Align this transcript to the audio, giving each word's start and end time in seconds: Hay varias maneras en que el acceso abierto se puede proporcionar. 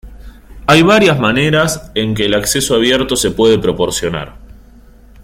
Hay 0.65 0.81
varias 0.81 1.19
maneras 1.19 1.91
en 1.93 2.15
que 2.15 2.25
el 2.25 2.33
acceso 2.33 2.73
abierto 2.73 3.15
se 3.15 3.29
puede 3.29 3.59
proporcionar. 3.59 4.35